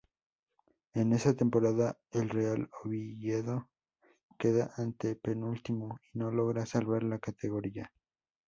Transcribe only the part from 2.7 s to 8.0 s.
Oviedo queda antepenúltimo y no logra salvar la categoría.